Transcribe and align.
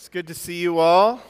It's 0.00 0.08
good 0.08 0.28
to 0.28 0.34
see 0.34 0.58
you 0.58 0.78
all. 0.78 1.20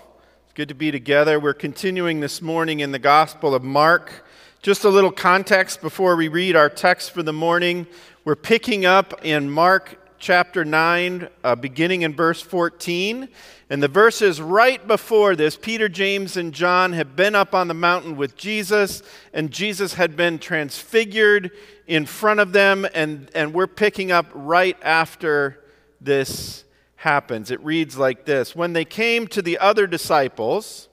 It's 0.44 0.52
good 0.54 0.68
to 0.68 0.76
be 0.76 0.92
together. 0.92 1.40
We're 1.40 1.54
continuing 1.54 2.20
this 2.20 2.40
morning 2.40 2.78
in 2.78 2.92
the 2.92 3.00
Gospel 3.00 3.52
of 3.52 3.64
Mark. 3.64 4.24
Just 4.62 4.84
a 4.84 4.88
little 4.88 5.10
context 5.10 5.80
before 5.80 6.14
we 6.14 6.28
read 6.28 6.54
our 6.54 6.70
text 6.70 7.10
for 7.10 7.24
the 7.24 7.32
morning. 7.32 7.88
We're 8.24 8.36
picking 8.36 8.86
up 8.86 9.24
in 9.24 9.50
Mark 9.50 10.14
chapter 10.20 10.64
9, 10.64 11.28
uh, 11.42 11.56
beginning 11.56 12.02
in 12.02 12.14
verse 12.14 12.40
14. 12.42 13.28
And 13.70 13.82
the 13.82 13.88
verses 13.88 14.40
right 14.40 14.86
before 14.86 15.34
this, 15.34 15.56
Peter, 15.56 15.88
James, 15.88 16.36
and 16.36 16.54
John 16.54 16.92
have 16.92 17.16
been 17.16 17.34
up 17.34 17.56
on 17.56 17.66
the 17.66 17.74
mountain 17.74 18.16
with 18.16 18.36
Jesus, 18.36 19.02
and 19.32 19.50
Jesus 19.50 19.94
had 19.94 20.16
been 20.16 20.38
transfigured 20.38 21.50
in 21.88 22.06
front 22.06 22.38
of 22.38 22.52
them, 22.52 22.86
and, 22.94 23.32
and 23.34 23.52
we're 23.52 23.66
picking 23.66 24.12
up 24.12 24.26
right 24.32 24.76
after 24.80 25.58
this 26.00 26.62
happens. 27.00 27.50
It 27.50 27.64
reads 27.64 27.96
like 27.96 28.26
this 28.26 28.54
When 28.54 28.74
they 28.74 28.84
came 28.84 29.26
to 29.28 29.42
the 29.42 29.58
other 29.58 29.86
disciples, 29.86 30.88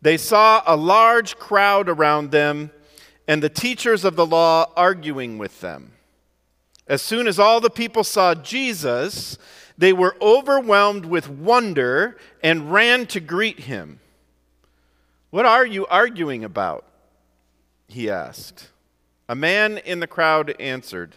they 0.00 0.16
saw 0.16 0.62
a 0.66 0.76
large 0.76 1.38
crowd 1.38 1.88
around 1.88 2.30
them 2.30 2.70
and 3.26 3.42
the 3.42 3.50
teachers 3.50 4.04
of 4.04 4.16
the 4.16 4.24
law 4.24 4.72
arguing 4.74 5.36
with 5.36 5.60
them. 5.60 5.92
As 6.86 7.02
soon 7.02 7.28
as 7.28 7.38
all 7.38 7.60
the 7.60 7.68
people 7.68 8.04
saw 8.04 8.34
Jesus, 8.34 9.36
they 9.76 9.92
were 9.92 10.16
overwhelmed 10.22 11.04
with 11.04 11.28
wonder 11.28 12.16
and 12.42 12.72
ran 12.72 13.04
to 13.08 13.20
greet 13.20 13.60
him. 13.60 14.00
What 15.28 15.44
are 15.44 15.66
you 15.66 15.86
arguing 15.88 16.42
about? 16.42 16.86
He 17.86 18.08
asked. 18.08 18.70
A 19.28 19.34
man 19.34 19.76
in 19.76 20.00
the 20.00 20.06
crowd 20.06 20.54
answered, 20.58 21.16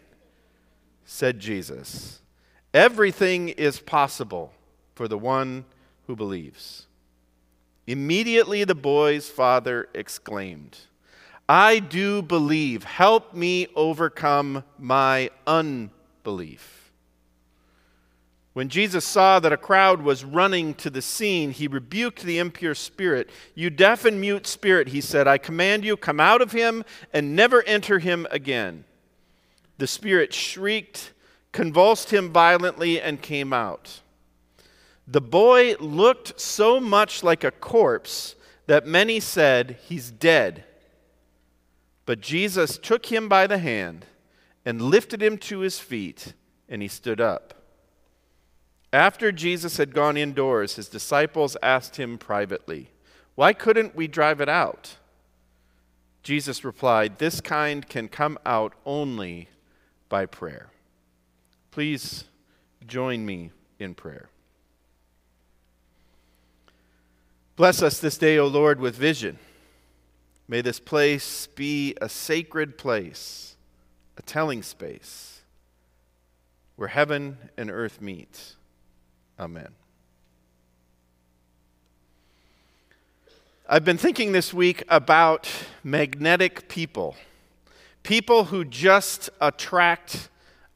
said 1.11 1.39
Jesus. 1.39 2.21
Everything 2.73 3.49
is 3.49 3.81
possible 3.81 4.53
for 4.95 5.09
the 5.09 5.17
one 5.17 5.65
who 6.07 6.15
believes. 6.15 6.87
Immediately 7.85 8.63
the 8.63 8.75
boy's 8.75 9.27
father 9.27 9.89
exclaimed, 9.93 10.77
I 11.49 11.79
do 11.79 12.21
believe. 12.21 12.85
Help 12.85 13.33
me 13.33 13.67
overcome 13.75 14.63
my 14.79 15.31
unbelief. 15.45 16.93
When 18.53 18.69
Jesus 18.69 19.03
saw 19.03 19.41
that 19.41 19.51
a 19.51 19.57
crowd 19.57 20.01
was 20.01 20.23
running 20.23 20.73
to 20.75 20.89
the 20.89 21.01
scene, 21.01 21.51
he 21.51 21.67
rebuked 21.67 22.23
the 22.23 22.39
impure 22.39 22.73
spirit. 22.73 23.29
You 23.53 23.69
deaf 23.69 24.05
and 24.05 24.21
mute 24.21 24.47
spirit, 24.47 24.87
he 24.87 25.01
said, 25.01 25.27
I 25.27 25.37
command 25.37 25.83
you, 25.83 25.97
come 25.97 26.21
out 26.21 26.41
of 26.41 26.53
him 26.53 26.85
and 27.11 27.35
never 27.35 27.61
enter 27.63 27.99
him 27.99 28.27
again. 28.31 28.85
The 29.81 29.87
spirit 29.87 30.31
shrieked, 30.31 31.11
convulsed 31.51 32.11
him 32.11 32.31
violently, 32.31 33.01
and 33.01 33.19
came 33.19 33.51
out. 33.51 34.01
The 35.07 35.21
boy 35.21 35.75
looked 35.79 36.39
so 36.39 36.79
much 36.79 37.23
like 37.23 37.43
a 37.43 37.49
corpse 37.49 38.35
that 38.67 38.85
many 38.85 39.19
said, 39.19 39.79
He's 39.87 40.11
dead. 40.11 40.65
But 42.05 42.21
Jesus 42.21 42.77
took 42.77 43.07
him 43.07 43.27
by 43.27 43.47
the 43.47 43.57
hand 43.57 44.05
and 44.63 44.83
lifted 44.83 45.19
him 45.19 45.39
to 45.39 45.61
his 45.61 45.79
feet, 45.79 46.35
and 46.69 46.83
he 46.83 46.87
stood 46.87 47.19
up. 47.19 47.55
After 48.93 49.31
Jesus 49.31 49.77
had 49.77 49.95
gone 49.95 50.15
indoors, 50.15 50.75
his 50.75 50.89
disciples 50.89 51.57
asked 51.63 51.95
him 51.95 52.19
privately, 52.19 52.91
Why 53.33 53.53
couldn't 53.53 53.95
we 53.95 54.07
drive 54.07 54.41
it 54.41 54.49
out? 54.49 54.97
Jesus 56.21 56.63
replied, 56.63 57.17
This 57.17 57.41
kind 57.41 57.89
can 57.89 58.07
come 58.09 58.37
out 58.45 58.75
only 58.85 59.47
by 60.11 60.25
prayer. 60.25 60.67
Please 61.71 62.25
join 62.85 63.25
me 63.25 63.49
in 63.79 63.95
prayer. 63.95 64.27
Bless 67.55 67.81
us 67.81 67.97
this 67.99 68.17
day, 68.17 68.37
O 68.37 68.45
Lord, 68.45 68.81
with 68.81 68.93
vision. 68.93 69.39
May 70.49 70.59
this 70.59 70.81
place 70.81 71.47
be 71.47 71.95
a 72.01 72.09
sacred 72.09 72.77
place, 72.77 73.55
a 74.17 74.21
telling 74.21 74.63
space 74.63 75.43
where 76.75 76.89
heaven 76.89 77.37
and 77.57 77.71
earth 77.71 78.01
meet. 78.01 78.55
Amen. 79.39 79.69
I've 83.69 83.85
been 83.85 83.97
thinking 83.97 84.33
this 84.33 84.53
week 84.53 84.83
about 84.89 85.47
magnetic 85.85 86.67
people 86.67 87.15
people 88.03 88.45
who 88.45 88.65
just 88.65 89.29
attract 89.39 90.29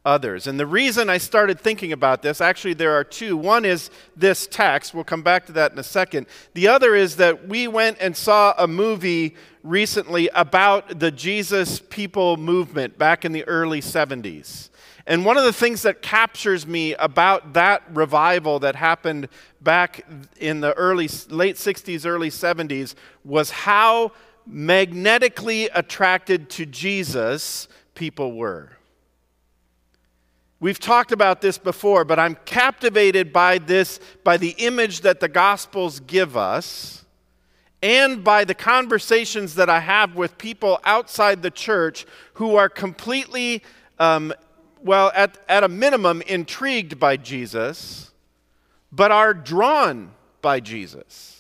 others. 0.06 0.46
And 0.46 0.60
the 0.60 0.68
reason 0.68 1.10
I 1.10 1.18
started 1.18 1.60
thinking 1.60 1.92
about 1.92 2.22
this, 2.22 2.40
actually, 2.40 2.76
there 2.76 2.94
are 2.94 3.04
two. 3.04 3.36
One 3.36 3.66
is 3.66 3.90
this 4.16 4.48
text. 4.48 4.94
We'll 4.94 5.04
come 5.04 5.24
back 5.24 5.48
to 5.48 5.52
that 5.54 5.72
in 5.72 5.80
a 5.80 5.84
second. 5.84 6.28
The 6.54 6.68
other 6.68 6.94
is 6.96 7.16
that 7.16 7.48
we 7.48 7.68
went 7.68 7.98
and 8.00 8.16
saw 8.16 8.54
a 8.58 8.68
movie 8.68 9.36
recently 9.64 10.30
about 10.36 11.00
the 11.00 11.10
Jesus 11.10 11.80
People 11.80 12.38
movement 12.38 13.00
back 13.00 13.26
in 13.26 13.32
the 13.32 13.44
early 13.46 13.82
70s. 13.82 14.70
And 15.08 15.26
one 15.26 15.38
of 15.38 15.44
the 15.44 15.54
things 15.54 15.84
that 15.84 16.02
captures 16.02 16.66
me 16.66 16.94
about 16.96 17.54
that 17.54 17.84
revival 17.94 18.60
that 18.60 18.76
happened 18.76 19.28
back 19.62 20.06
in 20.38 20.62
the 20.62 20.74
early 20.74 21.08
late 21.30 21.58
60s 21.58 22.06
early 22.06 22.30
70s 22.30 22.96
was 23.24 23.52
how 23.52 24.12
magnetically 24.46 25.66
attracted 25.66 26.50
to 26.52 26.66
Jesus 26.66 27.68
people 27.96 28.34
were. 28.34 28.72
We've 30.60 30.80
talked 30.80 31.12
about 31.12 31.42
this 31.42 31.58
before, 31.58 32.06
but 32.06 32.18
I'm 32.18 32.36
captivated 32.46 33.34
by 33.34 33.58
this, 33.58 34.00
by 34.24 34.38
the 34.38 34.56
image 34.58 35.02
that 35.02 35.20
the 35.20 35.28
Gospels 35.28 36.00
give 36.00 36.38
us, 36.38 37.06
and 37.84 38.24
by 38.24 38.46
the 38.46 38.56
conversations 38.56 39.56
that 39.56 39.70
I 39.70 39.80
have 39.80 40.16
with 40.16 40.38
people 40.38 40.80
outside 40.86 41.42
the 41.42 41.52
church 41.52 42.06
who 42.36 42.56
are 42.56 42.70
completely, 42.70 43.64
um, 44.00 44.34
well, 44.82 45.12
at, 45.14 45.38
at 45.50 45.64
a 45.64 45.68
minimum, 45.68 46.22
intrigued 46.24 47.00
by 47.00 47.18
Jesus, 47.18 48.12
but 48.92 49.12
are 49.12 49.34
drawn 49.34 50.14
by 50.42 50.62
Jesus. 50.62 51.35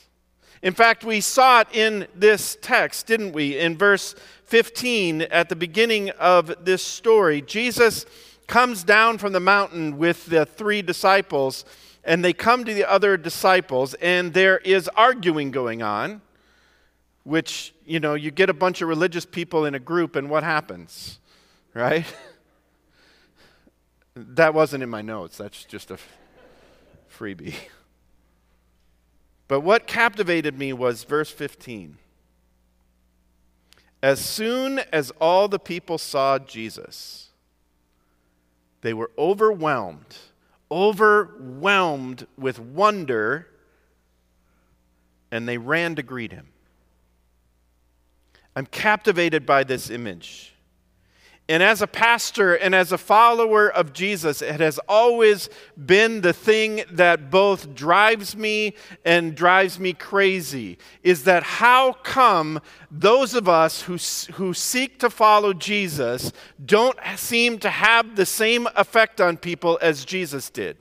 In 0.65 0.73
fact, 0.73 1.03
we 1.03 1.21
saw 1.21 1.59
it 1.59 1.67
in 1.73 2.07
this 2.15 2.57
text, 2.59 3.05
didn't 3.05 3.33
we? 3.33 3.59
In 3.59 3.77
verse 3.77 4.15
15, 4.45 5.21
at 5.21 5.47
the 5.47 5.55
beginning 5.55 6.09
of 6.09 6.65
this 6.65 6.81
story, 6.81 7.43
Jesus 7.43 8.07
comes 8.47 8.83
down 8.83 9.19
from 9.19 9.31
the 9.31 9.39
mountain 9.39 9.99
with 9.99 10.25
the 10.25 10.43
three 10.43 10.81
disciples, 10.81 11.65
and 12.03 12.25
they 12.25 12.33
come 12.33 12.65
to 12.65 12.73
the 12.73 12.83
other 12.83 13.15
disciples, 13.15 13.93
and 14.01 14.33
there 14.33 14.57
is 14.57 14.89
arguing 14.95 15.51
going 15.51 15.83
on, 15.83 16.19
which, 17.25 17.75
you 17.85 17.99
know, 17.99 18.15
you 18.15 18.31
get 18.31 18.49
a 18.49 18.53
bunch 18.53 18.81
of 18.81 18.89
religious 18.89 19.23
people 19.23 19.65
in 19.65 19.75
a 19.75 19.79
group, 19.79 20.15
and 20.15 20.31
what 20.31 20.41
happens, 20.43 21.19
right? 21.75 22.07
that 24.15 24.55
wasn't 24.55 24.81
in 24.81 24.89
my 24.89 25.03
notes, 25.03 25.37
that's 25.37 25.63
just 25.63 25.91
a 25.91 25.99
freebie. 27.15 27.53
But 29.47 29.61
what 29.61 29.87
captivated 29.87 30.57
me 30.57 30.73
was 30.73 31.03
verse 31.03 31.29
15. 31.31 31.97
As 34.01 34.19
soon 34.19 34.79
as 34.91 35.11
all 35.21 35.47
the 35.47 35.59
people 35.59 35.97
saw 35.97 36.39
Jesus, 36.39 37.29
they 38.81 38.93
were 38.93 39.11
overwhelmed, 39.17 40.17
overwhelmed 40.71 42.27
with 42.37 42.59
wonder, 42.59 43.47
and 45.31 45.47
they 45.47 45.57
ran 45.57 45.95
to 45.95 46.03
greet 46.03 46.31
him. 46.31 46.47
I'm 48.55 48.65
captivated 48.65 49.45
by 49.45 49.63
this 49.63 49.89
image. 49.89 50.54
And 51.47 51.61
as 51.61 51.83
a 51.83 51.87
pastor 51.87 52.55
and 52.55 52.73
as 52.73 52.91
a 52.91 52.97
follower 52.97 53.69
of 53.71 53.93
Jesus, 53.93 54.41
it 54.41 54.59
has 54.59 54.79
always 54.89 55.47
been 55.85 56.21
the 56.21 56.33
thing 56.33 56.83
that 56.89 57.29
both 57.29 57.75
drives 57.75 58.35
me 58.35 58.73
and 59.03 59.35
drives 59.35 59.79
me 59.79 59.93
crazy 59.93 60.79
is 61.03 61.23
that 61.25 61.43
how 61.43 61.93
come 61.93 62.59
those 62.89 63.35
of 63.35 63.47
us 63.47 63.83
who, 63.83 63.97
who 64.33 64.55
seek 64.55 64.97
to 64.99 65.09
follow 65.11 65.53
Jesus 65.53 66.33
don't 66.65 66.97
seem 67.15 67.59
to 67.59 67.69
have 67.69 68.15
the 68.15 68.25
same 68.25 68.67
effect 68.75 69.21
on 69.21 69.37
people 69.37 69.77
as 69.83 70.03
Jesus 70.03 70.49
did? 70.49 70.77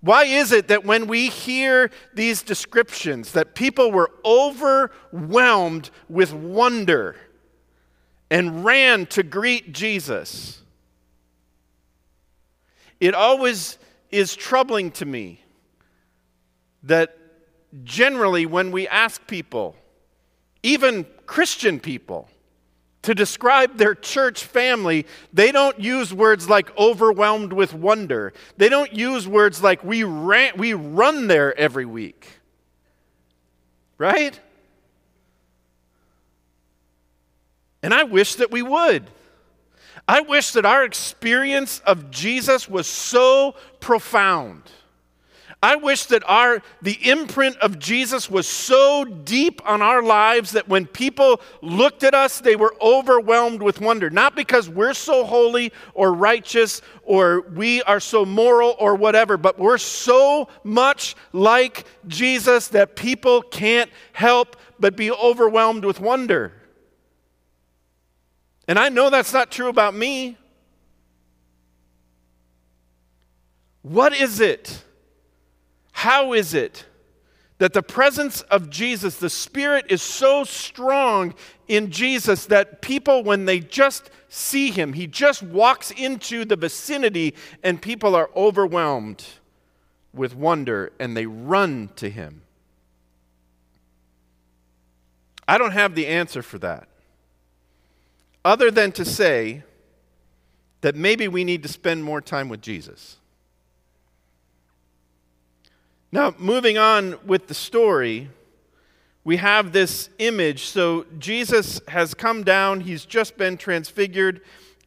Why 0.00 0.24
is 0.24 0.52
it 0.52 0.68
that 0.68 0.84
when 0.84 1.06
we 1.06 1.30
hear 1.30 1.90
these 2.14 2.42
descriptions 2.42 3.32
that 3.32 3.54
people 3.54 3.90
were 3.90 4.10
overwhelmed 4.26 5.90
with 6.10 6.34
wonder? 6.34 7.16
And 8.30 8.64
ran 8.64 9.06
to 9.06 9.22
greet 9.22 9.72
Jesus. 9.72 10.60
It 13.00 13.14
always 13.14 13.78
is 14.10 14.34
troubling 14.34 14.90
to 14.92 15.04
me 15.04 15.40
that 16.84 17.16
generally, 17.84 18.46
when 18.46 18.70
we 18.70 18.88
ask 18.88 19.26
people, 19.26 19.76
even 20.62 21.06
Christian 21.26 21.80
people, 21.80 22.28
to 23.02 23.14
describe 23.14 23.76
their 23.76 23.94
church 23.94 24.44
family, 24.44 25.06
they 25.32 25.52
don't 25.52 25.78
use 25.78 26.12
words 26.12 26.48
like 26.48 26.76
overwhelmed 26.76 27.52
with 27.52 27.72
wonder. 27.72 28.32
They 28.56 28.68
don't 28.68 28.92
use 28.92 29.28
words 29.28 29.62
like 29.62 29.84
we, 29.84 30.02
ran, 30.02 30.54
we 30.56 30.74
run 30.74 31.28
there 31.28 31.56
every 31.56 31.86
week. 31.86 32.26
Right? 33.96 34.38
And 37.86 37.94
I 37.94 38.02
wish 38.02 38.34
that 38.34 38.50
we 38.50 38.62
would. 38.62 39.04
I 40.08 40.20
wish 40.20 40.50
that 40.54 40.64
our 40.64 40.82
experience 40.82 41.78
of 41.86 42.10
Jesus 42.10 42.68
was 42.68 42.88
so 42.88 43.54
profound. 43.78 44.62
I 45.62 45.76
wish 45.76 46.06
that 46.06 46.24
our 46.28 46.62
the 46.82 46.98
imprint 47.08 47.56
of 47.58 47.78
Jesus 47.78 48.28
was 48.28 48.48
so 48.48 49.04
deep 49.04 49.62
on 49.64 49.82
our 49.82 50.02
lives 50.02 50.50
that 50.50 50.66
when 50.66 50.86
people 50.86 51.40
looked 51.62 52.02
at 52.02 52.12
us 52.12 52.40
they 52.40 52.56
were 52.56 52.74
overwhelmed 52.82 53.62
with 53.62 53.80
wonder 53.80 54.10
not 54.10 54.34
because 54.34 54.68
we're 54.68 54.92
so 54.92 55.24
holy 55.24 55.72
or 55.94 56.12
righteous 56.12 56.82
or 57.04 57.42
we 57.54 57.82
are 57.84 58.00
so 58.00 58.24
moral 58.24 58.74
or 58.80 58.96
whatever 58.96 59.36
but 59.36 59.60
we're 59.60 59.78
so 59.78 60.48
much 60.64 61.14
like 61.32 61.84
Jesus 62.08 62.66
that 62.68 62.96
people 62.96 63.42
can't 63.42 63.90
help 64.12 64.56
but 64.80 64.96
be 64.96 65.12
overwhelmed 65.12 65.84
with 65.84 66.00
wonder. 66.00 66.52
And 68.68 68.78
I 68.78 68.88
know 68.88 69.10
that's 69.10 69.32
not 69.32 69.50
true 69.50 69.68
about 69.68 69.94
me. 69.94 70.36
What 73.82 74.12
is 74.14 74.40
it? 74.40 74.82
How 75.92 76.32
is 76.32 76.54
it 76.54 76.84
that 77.58 77.72
the 77.72 77.82
presence 77.82 78.42
of 78.42 78.68
Jesus, 78.68 79.16
the 79.16 79.30
Spirit, 79.30 79.86
is 79.88 80.02
so 80.02 80.44
strong 80.44 81.34
in 81.68 81.90
Jesus 81.90 82.46
that 82.46 82.82
people, 82.82 83.24
when 83.24 83.44
they 83.44 83.60
just 83.60 84.10
see 84.28 84.70
Him, 84.70 84.92
He 84.92 85.06
just 85.06 85.42
walks 85.42 85.90
into 85.92 86.44
the 86.44 86.56
vicinity 86.56 87.34
and 87.62 87.80
people 87.80 88.14
are 88.14 88.28
overwhelmed 88.36 89.24
with 90.12 90.34
wonder 90.34 90.92
and 90.98 91.16
they 91.16 91.26
run 91.26 91.90
to 91.96 92.10
Him? 92.10 92.42
I 95.48 95.58
don't 95.58 95.72
have 95.72 95.94
the 95.94 96.08
answer 96.08 96.42
for 96.42 96.58
that 96.58 96.88
other 98.46 98.70
than 98.70 98.92
to 98.92 99.04
say 99.04 99.64
that 100.80 100.94
maybe 100.94 101.26
we 101.26 101.42
need 101.42 101.64
to 101.64 101.68
spend 101.68 102.04
more 102.04 102.20
time 102.20 102.48
with 102.48 102.62
Jesus. 102.62 103.16
Now, 106.12 106.32
moving 106.38 106.78
on 106.78 107.18
with 107.26 107.48
the 107.48 107.54
story, 107.54 108.30
we 109.24 109.38
have 109.38 109.72
this 109.72 110.10
image. 110.18 110.66
So, 110.66 111.06
Jesus 111.18 111.80
has 111.88 112.14
come 112.14 112.44
down, 112.44 112.82
he's 112.82 113.04
just 113.04 113.36
been 113.36 113.56
transfigured, 113.56 114.40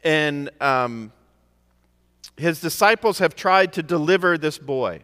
and 0.05 0.49
um, 0.61 1.11
his 2.37 2.61
disciples 2.61 3.19
have 3.19 3.35
tried 3.35 3.73
to 3.73 3.83
deliver 3.83 4.37
this 4.37 4.57
boy 4.57 5.01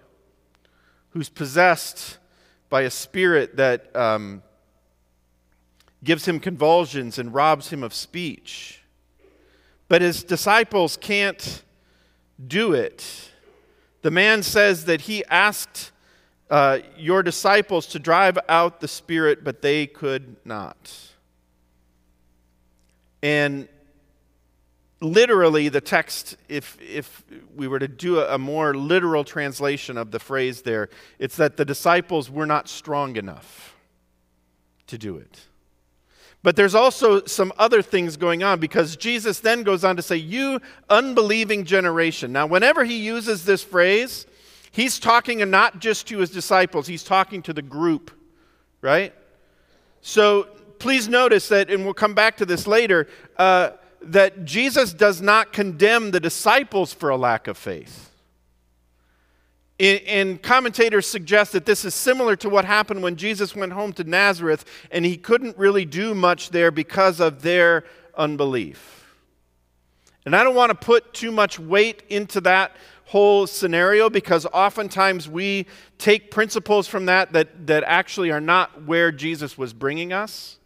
who's 1.09 1.27
possessed 1.27 2.19
by 2.69 2.83
a 2.83 2.89
spirit 2.89 3.57
that 3.57 3.93
um, 3.93 4.41
gives 6.05 6.25
him 6.25 6.39
convulsions 6.39 7.19
and 7.19 7.33
robs 7.33 7.69
him 7.69 7.83
of 7.83 7.93
speech. 7.93 8.81
But 9.89 10.01
his 10.01 10.23
disciples 10.23 10.97
can't 10.97 11.63
do 12.47 12.73
it. 12.73 13.31
The 14.01 14.11
man 14.11 14.43
says 14.43 14.85
that 14.85 15.01
he 15.01 15.25
asked 15.25 15.91
uh, 16.49 16.79
your 16.95 17.23
disciples 17.23 17.87
to 17.87 17.99
drive 17.99 18.37
out 18.47 18.79
the 18.79 18.87
spirit, 18.87 19.43
but 19.43 19.61
they 19.61 19.87
could 19.87 20.35
not. 20.45 20.95
And 23.23 23.67
literally, 25.01 25.69
the 25.69 25.81
text, 25.81 26.37
if, 26.47 26.77
if 26.79 27.23
we 27.55 27.67
were 27.67 27.79
to 27.79 27.87
do 27.87 28.19
a, 28.19 28.35
a 28.35 28.37
more 28.37 28.75
literal 28.75 29.23
translation 29.23 29.97
of 29.97 30.11
the 30.11 30.19
phrase 30.19 30.61
there, 30.61 30.89
it's 31.17 31.35
that 31.37 31.57
the 31.57 31.65
disciples 31.65 32.29
were 32.29 32.45
not 32.45 32.69
strong 32.69 33.15
enough 33.15 33.75
to 34.87 34.99
do 34.99 35.17
it. 35.17 35.47
But 36.45 36.55
there's 36.55 36.75
also 36.75 37.25
some 37.25 37.51
other 37.57 37.81
things 37.81 38.17
going 38.17 38.43
on 38.43 38.59
because 38.59 38.95
Jesus 38.95 39.39
then 39.39 39.63
goes 39.63 39.83
on 39.83 39.95
to 39.95 40.03
say, 40.03 40.17
You 40.17 40.61
unbelieving 40.91 41.65
generation. 41.65 42.31
Now, 42.31 42.45
whenever 42.45 42.83
he 42.85 42.97
uses 42.97 43.45
this 43.45 43.63
phrase, 43.63 44.27
he's 44.71 44.99
talking 44.99 45.41
and 45.41 45.49
not 45.49 45.79
just 45.79 46.05
to 46.09 46.19
his 46.19 46.29
disciples, 46.29 46.85
he's 46.85 47.03
talking 47.03 47.41
to 47.41 47.51
the 47.51 47.63
group, 47.63 48.11
right? 48.81 49.11
So 50.01 50.43
please 50.77 51.07
notice 51.07 51.47
that, 51.47 51.71
and 51.71 51.83
we'll 51.83 51.95
come 51.95 52.13
back 52.13 52.37
to 52.37 52.45
this 52.45 52.67
later, 52.67 53.07
uh, 53.37 53.71
that 54.03 54.45
Jesus 54.45 54.93
does 54.93 55.23
not 55.23 55.51
condemn 55.51 56.11
the 56.11 56.19
disciples 56.19 56.93
for 56.93 57.09
a 57.09 57.17
lack 57.17 57.47
of 57.47 57.57
faith. 57.57 58.11
And 59.77 60.41
commentators 60.41 61.05
suggest 61.05 61.51
that 61.51 61.65
this 61.65 61.83
is 61.83 61.93
similar 61.93 62.37
to 62.37 62.49
what 62.49 62.63
happened 62.63 63.03
when 63.03 63.17
Jesus 63.17 63.55
went 63.55 63.73
home 63.73 63.91
to 63.93 64.05
Nazareth 64.05 64.63
and 64.89 65.03
he 65.03 65.17
couldn't 65.17 65.57
really 65.57 65.83
do 65.83 66.15
much 66.15 66.51
there 66.51 66.71
because 66.71 67.19
of 67.19 67.41
their 67.41 67.83
unbelief. 68.17 69.05
And 70.25 70.35
I 70.35 70.43
don't 70.43 70.55
want 70.55 70.69
to 70.69 70.75
put 70.75 71.13
too 71.13 71.31
much 71.31 71.59
weight 71.59 72.03
into 72.09 72.39
that 72.41 72.75
whole 73.05 73.45
scenario 73.47 74.09
because 74.09 74.45
oftentimes 74.47 75.29
we 75.29 75.67
take 75.97 76.31
principles 76.31 76.87
from 76.87 77.05
that 77.05 77.33
that, 77.33 77.67
that 77.67 77.83
actually 77.85 78.31
are 78.31 78.41
not 78.41 78.83
where 78.83 79.11
Jesus 79.11 79.57
was 79.57 79.73
bringing 79.73 80.13
us. 80.13 80.57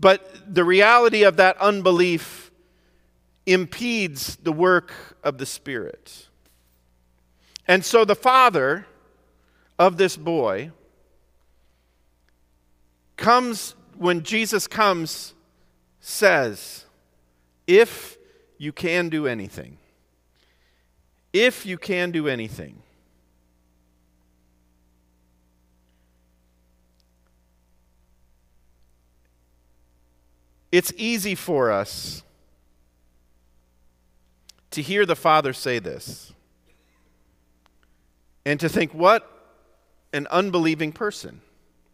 But 0.00 0.54
the 0.54 0.64
reality 0.64 1.22
of 1.22 1.36
that 1.36 1.56
unbelief 1.58 2.50
impedes 3.46 4.36
the 4.36 4.52
work 4.52 4.92
of 5.22 5.38
the 5.38 5.46
Spirit. 5.46 6.25
And 7.68 7.84
so 7.84 8.04
the 8.04 8.14
father 8.14 8.86
of 9.78 9.96
this 9.96 10.16
boy 10.16 10.70
comes, 13.16 13.74
when 13.96 14.22
Jesus 14.22 14.66
comes, 14.66 15.34
says, 16.00 16.84
If 17.66 18.16
you 18.58 18.72
can 18.72 19.08
do 19.08 19.26
anything, 19.26 19.78
if 21.32 21.66
you 21.66 21.76
can 21.76 22.12
do 22.12 22.28
anything, 22.28 22.82
it's 30.70 30.92
easy 30.96 31.34
for 31.34 31.70
us 31.70 32.22
to 34.70 34.82
hear 34.82 35.06
the 35.06 35.16
Father 35.16 35.52
say 35.52 35.78
this 35.78 36.32
and 38.46 38.60
to 38.60 38.68
think, 38.68 38.94
what 38.94 39.28
an 40.12 40.28
unbelieving 40.30 40.92
person. 40.92 41.40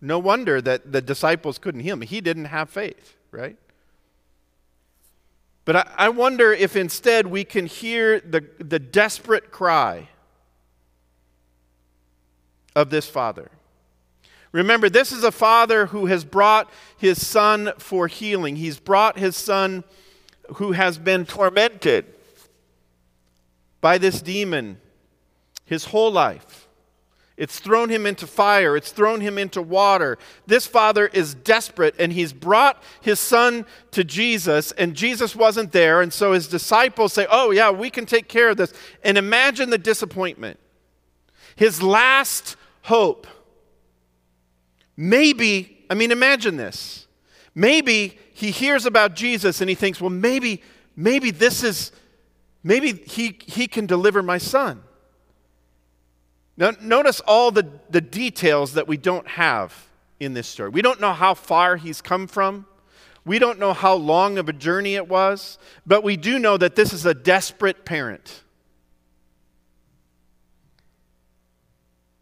No 0.02 0.18
wonder 0.18 0.60
that 0.60 0.92
the 0.92 1.00
disciples 1.00 1.56
couldn't 1.56 1.80
heal 1.80 1.94
him. 1.94 2.02
He 2.02 2.20
didn't 2.20 2.44
have 2.44 2.68
faith, 2.68 3.16
right? 3.30 3.56
But 5.64 5.76
I, 5.76 5.90
I 5.96 6.08
wonder 6.10 6.52
if 6.52 6.76
instead 6.76 7.26
we 7.26 7.44
can 7.44 7.64
hear 7.64 8.20
the, 8.20 8.44
the 8.58 8.78
desperate 8.78 9.50
cry 9.50 10.10
of 12.76 12.90
this 12.90 13.08
father. 13.08 13.50
Remember, 14.50 14.90
this 14.90 15.10
is 15.10 15.24
a 15.24 15.32
father 15.32 15.86
who 15.86 16.04
has 16.06 16.22
brought 16.22 16.70
his 16.98 17.26
son 17.26 17.72
for 17.78 18.08
healing. 18.08 18.56
He's 18.56 18.78
brought 18.78 19.18
his 19.18 19.36
son 19.36 19.84
who 20.56 20.72
has 20.72 20.98
been 20.98 21.24
tormented 21.24 22.04
by 23.80 23.96
this 23.96 24.20
demon 24.20 24.78
his 25.72 25.86
whole 25.86 26.12
life. 26.12 26.68
It's 27.38 27.58
thrown 27.58 27.88
him 27.88 28.04
into 28.04 28.26
fire. 28.26 28.76
It's 28.76 28.92
thrown 28.92 29.22
him 29.22 29.38
into 29.38 29.62
water. 29.62 30.18
This 30.46 30.66
father 30.66 31.06
is 31.06 31.32
desperate 31.32 31.94
and 31.98 32.12
he's 32.12 32.34
brought 32.34 32.82
his 33.00 33.18
son 33.18 33.64
to 33.92 34.04
Jesus, 34.04 34.72
and 34.72 34.94
Jesus 34.94 35.34
wasn't 35.34 35.72
there. 35.72 36.02
And 36.02 36.12
so 36.12 36.34
his 36.34 36.46
disciples 36.46 37.14
say, 37.14 37.26
Oh, 37.30 37.52
yeah, 37.52 37.70
we 37.70 37.88
can 37.88 38.04
take 38.04 38.28
care 38.28 38.50
of 38.50 38.58
this. 38.58 38.74
And 39.02 39.16
imagine 39.16 39.70
the 39.70 39.78
disappointment. 39.78 40.60
His 41.56 41.82
last 41.82 42.56
hope. 42.82 43.26
Maybe, 44.94 45.86
I 45.88 45.94
mean, 45.94 46.12
imagine 46.12 46.58
this. 46.58 47.06
Maybe 47.54 48.18
he 48.34 48.50
hears 48.50 48.84
about 48.84 49.16
Jesus 49.16 49.62
and 49.62 49.70
he 49.70 49.74
thinks, 49.74 50.02
Well, 50.02 50.10
maybe, 50.10 50.62
maybe 50.96 51.30
this 51.30 51.64
is, 51.64 51.92
maybe 52.62 52.92
he, 52.92 53.38
he 53.46 53.66
can 53.66 53.86
deliver 53.86 54.22
my 54.22 54.36
son. 54.36 54.82
Now, 56.56 56.72
notice 56.80 57.20
all 57.20 57.50
the, 57.50 57.66
the 57.90 58.00
details 58.00 58.74
that 58.74 58.86
we 58.86 58.96
don't 58.96 59.26
have 59.26 59.88
in 60.20 60.34
this 60.34 60.46
story. 60.46 60.70
We 60.70 60.82
don't 60.82 61.00
know 61.00 61.12
how 61.12 61.34
far 61.34 61.76
he's 61.76 62.02
come 62.02 62.26
from. 62.26 62.66
We 63.24 63.38
don't 63.38 63.58
know 63.58 63.72
how 63.72 63.94
long 63.94 64.38
of 64.38 64.48
a 64.48 64.52
journey 64.52 64.94
it 64.94 65.08
was, 65.08 65.58
but 65.86 66.02
we 66.02 66.16
do 66.16 66.38
know 66.38 66.56
that 66.56 66.74
this 66.74 66.92
is 66.92 67.06
a 67.06 67.14
desperate 67.14 67.84
parent. 67.84 68.42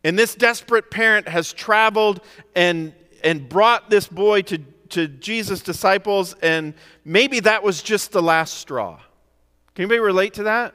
And 0.04 0.18
this 0.18 0.34
desperate 0.34 0.90
parent 0.90 1.28
has 1.28 1.52
traveled 1.52 2.20
and, 2.54 2.94
and 3.22 3.48
brought 3.48 3.90
this 3.90 4.06
boy 4.06 4.42
to, 4.42 4.58
to 4.90 5.08
Jesus' 5.08 5.60
disciples, 5.60 6.34
and 6.42 6.74
maybe 7.04 7.40
that 7.40 7.62
was 7.62 7.82
just 7.82 8.12
the 8.12 8.22
last 8.22 8.54
straw. 8.54 9.00
Can 9.74 9.84
anybody 9.84 10.00
relate 10.00 10.34
to 10.34 10.44
that? 10.44 10.74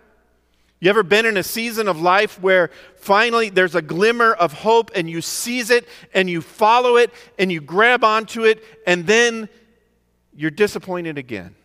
You 0.80 0.90
ever 0.90 1.04
been 1.04 1.26
in 1.26 1.38
a 1.38 1.44
season 1.44 1.88
of 1.88 2.02
life 2.02 2.40
where 2.42 2.70
finally 2.98 3.50
there's 3.50 3.76
a 3.76 3.82
glimmer 3.82 4.34
of 4.34 4.54
hope 4.54 4.92
and 4.94 5.10
you 5.10 5.22
seize 5.22 5.70
it 5.70 5.88
and 6.14 6.30
you 6.30 6.42
follow 6.42 6.98
it 6.98 7.12
and 7.40 7.52
you 7.52 7.62
grab 7.62 8.04
onto 8.04 8.44
it 8.44 8.64
and 8.86 9.08
then 9.08 9.50
you're 10.36 10.52
disappointed 10.52 11.18
again? 11.18 11.56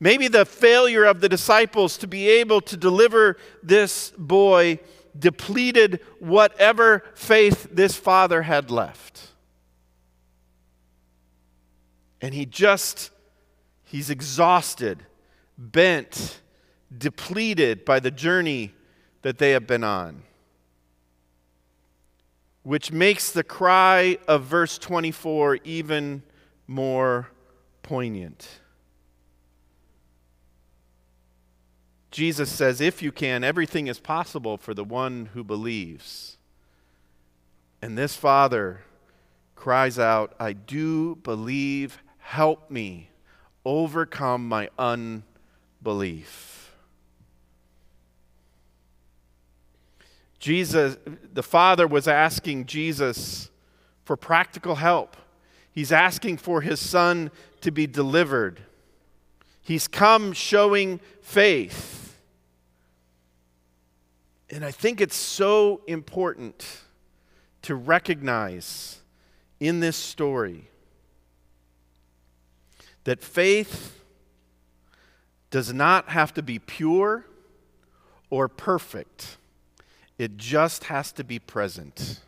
Maybe 0.00 0.28
the 0.28 0.44
failure 0.44 1.04
of 1.04 1.20
the 1.20 1.28
disciples 1.28 1.96
to 1.98 2.06
be 2.06 2.28
able 2.28 2.60
to 2.62 2.76
deliver 2.76 3.36
this 3.62 4.12
boy 4.16 4.78
depleted 5.18 6.00
whatever 6.20 7.04
faith 7.14 7.68
this 7.72 7.96
father 7.96 8.42
had 8.42 8.70
left. 8.70 9.28
And 12.20 12.34
he 12.34 12.46
just, 12.46 13.10
he's 13.84 14.10
exhausted, 14.10 15.04
bent, 15.56 16.40
depleted 16.96 17.84
by 17.84 18.00
the 18.00 18.10
journey 18.10 18.72
that 19.22 19.38
they 19.38 19.50
have 19.50 19.66
been 19.66 19.84
on. 19.84 20.22
Which 22.62 22.92
makes 22.92 23.30
the 23.30 23.44
cry 23.44 24.18
of 24.26 24.44
verse 24.44 24.78
24 24.78 25.56
even 25.64 26.22
more 26.66 27.30
poignant. 27.82 28.60
Jesus 32.10 32.50
says, 32.50 32.80
If 32.80 33.02
you 33.02 33.12
can, 33.12 33.44
everything 33.44 33.86
is 33.86 34.00
possible 34.00 34.56
for 34.56 34.74
the 34.74 34.84
one 34.84 35.30
who 35.34 35.44
believes. 35.44 36.36
And 37.80 37.96
this 37.96 38.16
father 38.16 38.82
cries 39.54 39.98
out, 39.98 40.34
I 40.38 40.52
do 40.52 41.16
believe, 41.16 42.02
help 42.18 42.70
me 42.70 43.10
overcome 43.64 44.48
my 44.48 44.68
unbelief. 44.78 46.67
Jesus, 50.38 50.96
the 51.32 51.42
Father 51.42 51.86
was 51.86 52.06
asking 52.06 52.66
Jesus 52.66 53.50
for 54.04 54.16
practical 54.16 54.76
help. 54.76 55.16
He's 55.72 55.92
asking 55.92 56.38
for 56.38 56.60
his 56.60 56.80
son 56.80 57.30
to 57.60 57.70
be 57.70 57.86
delivered. 57.86 58.60
He's 59.60 59.88
come 59.88 60.32
showing 60.32 61.00
faith. 61.20 62.18
And 64.50 64.64
I 64.64 64.70
think 64.70 65.00
it's 65.00 65.16
so 65.16 65.82
important 65.86 66.82
to 67.62 67.74
recognize 67.74 69.00
in 69.60 69.80
this 69.80 69.96
story 69.96 70.68
that 73.04 73.22
faith 73.22 74.00
does 75.50 75.72
not 75.72 76.10
have 76.10 76.32
to 76.34 76.42
be 76.42 76.58
pure 76.58 77.24
or 78.30 78.48
perfect 78.48 79.36
it 80.18 80.36
just 80.36 80.84
has 80.84 81.12
to 81.12 81.24
be 81.24 81.38
present. 81.38 82.20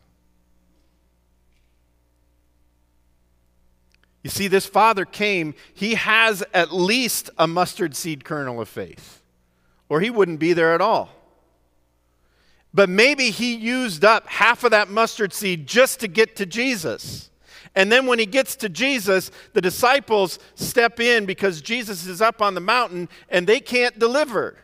You 4.23 4.31
see, 4.31 4.49
this 4.49 4.67
father 4.67 5.05
came, 5.05 5.55
he 5.75 5.95
has 5.95 6.45
at 6.53 6.73
least 6.73 7.31
a 7.39 7.47
mustard 7.47 7.97
seed 7.97 8.25
kernel 8.25 8.61
of 8.61 8.69
faith, 8.69 9.23
or 9.89 10.01
he 10.01 10.11
wouldn't 10.11 10.39
be 10.39 10.53
there 10.53 10.75
at 10.75 10.81
all. 10.81 11.11
But 12.73 12.89
maybe 12.89 13.31
he 13.31 13.55
used 13.57 14.05
up 14.05 14.29
half 14.29 14.63
of 14.63 14.71
that 14.71 14.89
mustard 14.89 15.33
seed 15.33 15.67
just 15.67 16.01
to 16.01 16.09
get 16.09 16.37
to 16.37 16.47
Jesus. 16.47 17.31
And 17.75 17.91
then 17.91 18.07
when 18.07 18.19
he 18.19 18.27
gets 18.27 18.57
to 18.57 18.69
Jesus, 18.69 19.31
the 19.55 19.61
disciples 19.61 20.39
step 20.55 21.01
in 21.01 21.25
because 21.25 21.61
Jesus 21.61 22.07
is 22.07 22.21
up 22.21 22.43
on 22.43 22.55
the 22.55 22.61
mountain 22.61 23.09
and 23.29 23.47
they 23.47 23.61
can't 23.61 23.99
deliver. 23.99 24.57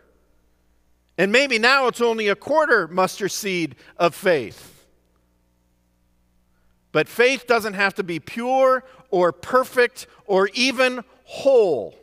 And 1.19 1.33
maybe 1.33 1.59
now 1.59 1.87
it's 1.87 2.01
only 2.01 2.29
a 2.29 2.37
quarter 2.37 2.87
mustard 2.89 3.33
seed 3.33 3.77
of 3.97 4.15
faith. 4.15 4.87
But 6.93 7.09
faith 7.09 7.47
doesn't 7.47 7.75
have 7.75 7.95
to 7.95 8.03
be 8.03 8.21
pure 8.21 8.85
or 9.11 9.33
perfect 9.33 10.07
or 10.27 10.49
even 10.55 11.05
whole, 11.25 11.95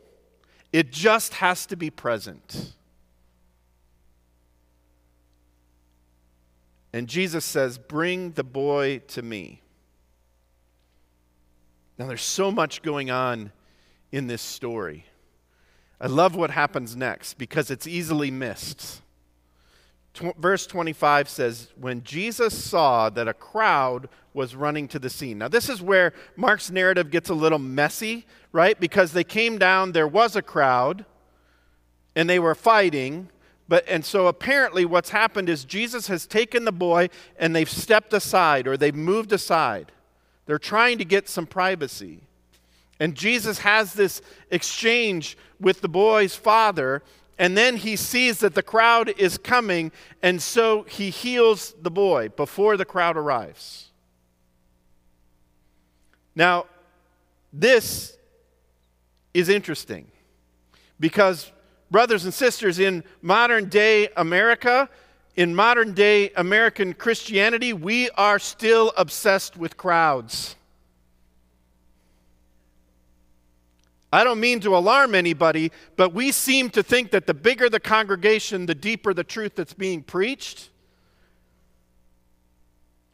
it 0.72 0.92
just 0.92 1.36
has 1.36 1.66
to 1.68 1.76
be 1.76 1.90
present. 1.90 2.74
And 6.92 7.08
Jesus 7.08 7.44
says, 7.44 7.78
Bring 7.78 8.32
the 8.32 8.44
boy 8.44 9.00
to 9.10 9.22
me. 9.22 9.62
Now, 11.98 12.08
there's 12.08 12.22
so 12.22 12.52
much 12.52 12.82
going 12.82 13.12
on 13.12 13.52
in 14.12 14.28
this 14.28 14.42
story. 14.42 15.06
I 16.04 16.08
love 16.08 16.36
what 16.36 16.52
happens 16.52 16.98
next 16.98 17.36
because 17.36 17.72
it's 17.72 17.88
easily 17.88 18.30
missed. 18.30 19.02
Tw- 20.14 20.36
verse 20.38 20.68
25 20.68 21.30
says, 21.30 21.70
When 21.80 22.04
Jesus 22.04 22.62
saw 22.62 23.10
that 23.12 23.30
a 23.30 23.34
crowd 23.34 24.10
was 24.34 24.54
running 24.54 24.90
to 24.90 25.00
the 25.00 25.10
scene. 25.10 25.38
Now, 25.38 25.48
this 25.48 25.70
is 25.70 25.82
where 25.82 26.12
Mark's 26.36 26.70
narrative 26.70 27.10
gets 27.10 27.30
a 27.30 27.34
little 27.34 27.58
messy, 27.58 28.26
right? 28.52 28.78
Because 28.78 29.14
they 29.14 29.24
came 29.24 29.58
down, 29.58 29.94
there 29.94 30.08
was 30.08 30.36
a 30.36 30.42
crowd, 30.42 31.06
and 32.18 32.30
they 32.30 32.38
were 32.38 32.54
fighting. 32.54 33.30
But, 33.70 33.88
and 33.88 34.04
so 34.04 34.28
apparently, 34.28 34.84
what's 34.84 35.12
happened 35.12 35.48
is 35.48 35.64
Jesus 35.64 36.08
has 36.08 36.28
taken 36.28 36.66
the 36.66 36.74
boy 36.74 37.08
and 37.38 37.56
they've 37.56 37.70
stepped 37.70 38.12
aside 38.12 38.68
or 38.68 38.76
they've 38.76 38.94
moved 38.94 39.32
aside. 39.32 39.94
They're 40.48 40.60
trying 40.60 40.98
to 40.98 41.06
get 41.06 41.30
some 41.30 41.48
privacy. 41.48 42.24
And 43.04 43.16
Jesus 43.16 43.60
has 43.60 43.92
this 43.92 44.22
exchange 44.50 45.38
with 45.60 45.82
the 45.82 45.90
boy's 45.90 46.38
father, 46.38 47.04
and 47.38 47.58
then 47.58 47.76
he 47.76 47.98
sees 47.98 48.40
that 48.40 48.56
the 48.56 48.64
crowd 48.64 49.10
is 49.18 49.38
coming, 49.38 49.92
and 50.22 50.42
so 50.42 50.84
he 50.84 51.10
heals 51.10 51.76
the 51.82 51.92
boy 51.92 52.30
before 52.30 52.78
the 52.78 52.86
crowd 52.86 53.18
arrives. 53.18 53.92
Now, 56.34 56.68
this 57.52 58.16
is 59.34 59.50
interesting 59.50 60.08
because, 60.98 61.52
brothers 61.92 62.24
and 62.24 62.34
sisters, 62.34 62.80
in 62.80 63.04
modern 63.22 63.68
day 63.68 64.08
America, 64.16 64.88
in 65.36 65.54
modern 65.54 65.94
day 65.94 66.30
American 66.38 66.94
Christianity, 66.94 67.74
we 67.74 68.10
are 68.12 68.40
still 68.40 68.94
obsessed 68.96 69.58
with 69.58 69.76
crowds. 69.76 70.56
I 74.14 74.24
don't 74.24 74.40
mean 74.40 74.60
to 74.60 74.78
alarm 74.78 75.16
anybody, 75.16 75.72
but 75.96 76.14
we 76.14 76.32
seem 76.32 76.70
to 76.70 76.84
think 76.84 77.10
that 77.10 77.26
the 77.26 77.34
bigger 77.34 77.68
the 77.68 77.80
congregation, 77.80 78.68
the 78.68 78.76
deeper 78.76 79.12
the 79.12 79.24
truth 79.24 79.56
that's 79.56 79.74
being 79.74 80.04
preached, 80.04 80.70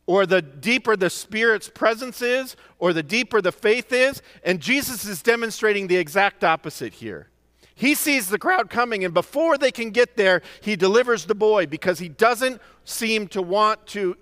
or 0.06 0.25
the 0.25 0.41
deeper 0.41 0.98
the 0.98 1.10
Spirit's 1.10 1.70
presence 1.70 2.22
is, 2.22 2.58
or 2.79 2.91
the 2.91 3.01
deeper 3.01 3.41
the 3.41 3.53
faith 3.53 3.94
is. 3.94 4.22
And 4.44 4.60
Jesus 4.60 5.06
is 5.06 5.22
demonstrating 5.22 5.88
the 5.88 5.96
exact 5.96 6.44
opposite 6.44 6.96
here. 6.96 7.29
He 7.75 7.96
sees 7.96 8.27
the 8.27 8.38
crowd 8.38 8.70
coming, 8.70 9.06
and 9.06 9.13
before 9.13 9.58
they 9.58 9.72
can 9.72 9.91
get 9.91 10.18
there, 10.18 10.41
he 10.60 10.75
delivers 10.75 11.24
the 11.24 11.36
boy 11.36 11.65
because 11.65 12.00
he 12.00 12.10
doesn't 12.10 12.62
seem 12.84 13.29
to 13.29 13.41
want 13.41 13.88
to 13.88 14.18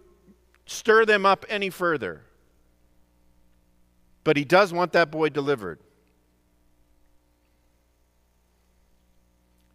stir 0.68 1.06
them 1.06 1.26
up 1.26 1.44
any 1.50 1.72
further. 1.72 2.22
But 4.24 4.38
he 4.38 4.46
does 4.46 4.72
want 4.72 4.92
that 4.92 5.10
boy 5.10 5.30
delivered. 5.30 5.80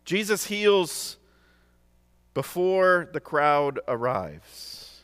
Jesus 0.05 0.47
heals 0.47 1.17
before 2.35 3.09
the 3.13 3.21
crowd 3.21 3.79
arrives. 3.87 5.03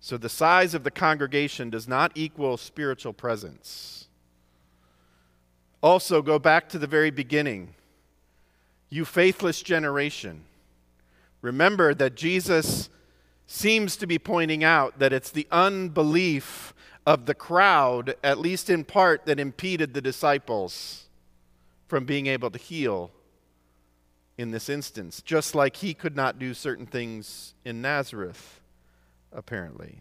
So 0.00 0.16
the 0.16 0.28
size 0.28 0.74
of 0.74 0.84
the 0.84 0.90
congregation 0.90 1.70
does 1.70 1.86
not 1.86 2.12
equal 2.14 2.56
spiritual 2.56 3.12
presence. 3.12 4.08
Also, 5.82 6.22
go 6.22 6.38
back 6.38 6.68
to 6.70 6.78
the 6.78 6.86
very 6.86 7.10
beginning. 7.10 7.74
You 8.88 9.04
faithless 9.04 9.62
generation. 9.62 10.44
Remember 11.42 11.94
that 11.94 12.16
Jesus 12.16 12.90
seems 13.46 13.96
to 13.96 14.06
be 14.06 14.18
pointing 14.18 14.62
out 14.62 14.98
that 14.98 15.12
it's 15.12 15.30
the 15.30 15.46
unbelief 15.50 16.74
of 17.06 17.26
the 17.26 17.34
crowd, 17.34 18.14
at 18.22 18.38
least 18.38 18.68
in 18.68 18.84
part, 18.84 19.26
that 19.26 19.40
impeded 19.40 19.94
the 19.94 20.02
disciples 20.02 21.08
from 21.88 22.04
being 22.04 22.26
able 22.26 22.50
to 22.50 22.58
heal 22.58 23.10
in 24.40 24.52
this 24.52 24.70
instance, 24.70 25.20
just 25.20 25.54
like 25.54 25.76
he 25.76 25.92
could 25.92 26.16
not 26.16 26.38
do 26.38 26.54
certain 26.54 26.86
things 26.86 27.52
in 27.62 27.82
Nazareth, 27.82 28.62
apparently. 29.32 30.00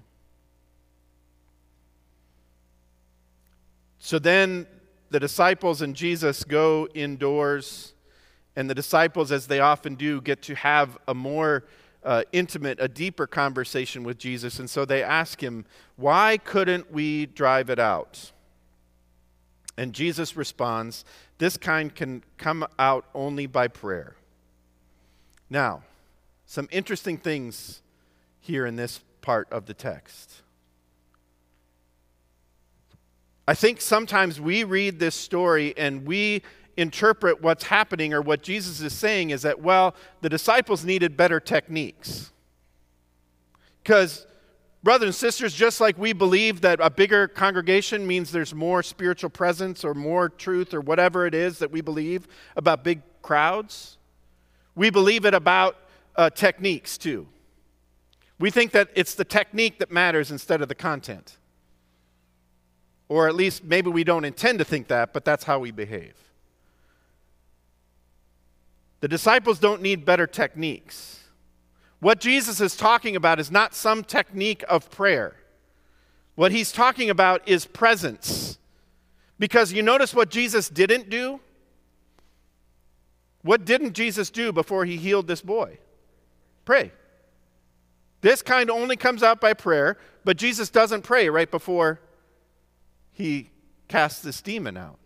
So 4.00 4.18
then 4.18 4.66
the 5.10 5.20
disciples 5.20 5.82
and 5.82 5.94
Jesus 5.94 6.46
go 6.46 6.88
indoors, 6.94 7.94
and 8.56 8.70
the 8.70 8.76
disciples, 8.76 9.30
as 9.34 9.48
they 9.48 9.60
often 9.60 9.96
do, 9.96 10.22
get 10.22 10.42
to 10.44 10.56
have 10.56 10.98
a 11.06 11.14
more 11.14 11.66
uh, 12.06 12.24
intimate, 12.32 12.78
a 12.80 12.88
deeper 12.88 13.28
conversation 13.28 14.06
with 14.06 14.18
Jesus. 14.18 14.58
And 14.58 14.70
so 14.70 14.86
they 14.86 15.04
ask 15.04 15.44
him, 15.44 15.66
Why 15.98 16.38
couldn't 16.38 16.94
we 16.94 17.26
drive 17.26 17.70
it 17.70 17.78
out? 17.78 18.32
And 19.78 19.92
Jesus 19.92 20.38
responds, 20.38 21.04
This 21.40 21.58
kind 21.58 21.94
can 21.94 22.24
come 22.38 22.66
out 22.80 23.04
only 23.14 23.46
by 23.46 23.68
prayer. 23.68 24.16
Now, 25.50 25.84
some 26.46 26.68
interesting 26.72 27.18
things 27.18 27.82
here 28.40 28.66
in 28.66 28.76
this 28.76 29.02
part 29.22 29.48
of 29.52 29.66
the 29.66 29.74
text. 29.74 30.42
I 33.48 33.54
think 33.54 33.82
sometimes 33.82 34.40
we 34.40 34.64
read 34.64 35.00
this 35.00 35.16
story 35.16 35.76
and 35.78 36.06
we 36.06 36.44
interpret 36.78 37.42
what's 37.42 37.66
happening 37.66 38.14
or 38.14 38.22
what 38.22 38.42
Jesus 38.42 38.80
is 38.82 38.94
saying 38.94 39.32
is 39.32 39.42
that, 39.42 39.60
well, 39.60 39.96
the 40.22 40.30
disciples 40.30 40.86
needed 40.86 41.18
better 41.18 41.40
techniques. 41.40 42.32
Because, 43.84 44.26
brothers 44.82 45.08
and 45.08 45.16
sisters, 45.16 45.54
just 45.54 45.82
like 45.82 45.98
we 45.98 46.14
believe 46.14 46.62
that 46.62 46.80
a 46.82 46.90
bigger 46.90 47.28
congregation 47.28 48.08
means 48.08 48.32
there's 48.32 48.56
more 48.56 48.82
spiritual 48.82 49.30
presence 49.30 49.84
or 49.84 49.94
more 49.94 50.30
truth 50.30 50.74
or 50.74 50.82
whatever 50.82 51.26
it 51.26 51.36
is 51.36 51.60
that 51.60 51.70
we 51.70 51.82
believe 51.82 52.28
about 52.56 52.84
big 52.84 53.02
crowds, 53.22 53.99
we 54.76 54.90
believe 54.90 55.26
it 55.26 55.34
about 55.34 55.76
uh, 56.16 56.30
techniques 56.30 56.98
too. 56.98 57.28
We 58.40 58.52
think 58.52 58.72
that 58.72 58.90
it's 58.96 59.16
the 59.16 59.26
technique 59.26 59.80
that 59.80 59.92
matters 59.92 60.32
instead 60.32 60.62
of 60.62 60.68
the 60.70 60.76
content. 60.76 61.38
Or 63.10 63.28
at 63.28 63.36
least 63.36 63.64
maybe 63.64 63.90
we 63.90 64.04
don't 64.04 64.24
intend 64.24 64.60
to 64.60 64.66
think 64.66 64.88
that, 64.88 65.14
but 65.14 65.26
that's 65.26 65.44
how 65.44 65.60
we 65.60 65.72
behave. 65.72 66.14
The 69.02 69.08
disciples 69.08 69.60
don't 69.60 69.82
need 69.82 70.06
better 70.06 70.28
techniques. 70.28 71.20
What 72.00 72.20
Jesus 72.20 72.62
is 72.62 72.76
talking 72.76 73.16
about 73.16 73.40
is 73.40 73.52
not 73.52 73.74
some 73.74 74.04
technique 74.04 74.64
of 74.70 74.90
prayer. 74.90 75.36
What 76.36 76.52
he's 76.52 76.72
talking 76.72 77.10
about 77.10 77.46
is 77.48 77.66
presence. 77.66 78.58
Because 79.38 79.74
you 79.74 79.84
notice 79.84 80.14
what 80.14 80.30
Jesus 80.30 80.70
didn't 80.70 81.10
do? 81.10 81.40
What 83.42 83.66
didn't 83.66 83.94
Jesus 83.94 84.30
do 84.30 84.52
before 84.52 84.86
he 84.86 84.98
healed 84.98 85.28
this 85.28 85.42
boy? 85.42 85.78
Pray. 86.66 86.92
This 88.22 88.42
kind 88.42 88.70
only 88.70 88.98
comes 88.98 89.24
out 89.24 89.40
by 89.40 89.54
prayer, 89.54 89.98
but 90.26 90.38
Jesus 90.38 90.70
doesn't 90.70 91.04
pray 91.04 91.30
right 91.30 91.50
before 91.50 92.02
he 93.12 93.50
casts 93.88 94.22
this 94.22 94.42
demon 94.42 94.76
out. 94.76 95.00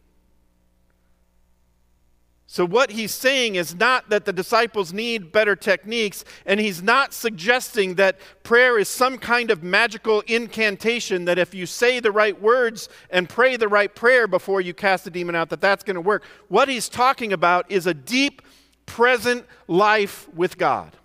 So, 2.53 2.67
what 2.67 2.91
he's 2.91 3.11
saying 3.11 3.55
is 3.55 3.73
not 3.73 4.11
that 4.11 4.25
the 4.25 4.31
disciples 4.31 4.93
need 4.93 5.31
better 5.31 5.55
techniques, 5.55 6.23
and 6.45 6.59
he's 6.59 6.83
not 6.83 7.11
suggesting 7.11 7.95
that 7.95 8.19
prayer 8.43 8.77
is 8.77 8.87
some 8.87 9.17
kind 9.17 9.49
of 9.49 9.63
magical 9.63 10.21
incantation 10.27 11.25
that 11.25 11.39
if 11.39 11.55
you 11.55 11.65
say 11.65 11.99
the 11.99 12.11
right 12.11 12.39
words 12.39 12.89
and 13.09 13.27
pray 13.27 13.57
the 13.57 13.67
right 13.67 13.95
prayer 13.95 14.27
before 14.27 14.61
you 14.61 14.71
cast 14.71 15.03
the 15.03 15.09
demon 15.09 15.33
out, 15.33 15.49
that 15.49 15.61
that's 15.61 15.83
going 15.83 15.95
to 15.95 16.01
work. 16.01 16.23
What 16.47 16.69
he's 16.69 16.89
talking 16.89 17.33
about 17.33 17.71
is 17.71 17.87
a 17.87 17.93
deep, 17.95 18.43
present 18.85 19.47
life 19.67 20.29
with 20.31 20.59
God. 20.59 20.95